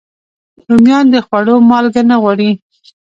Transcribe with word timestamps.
رومیان 0.69 1.05
د 1.13 1.15
خوړو 1.25 1.55
مالګه 1.69 2.01
نه 2.09 2.15
غواړي 2.21 2.49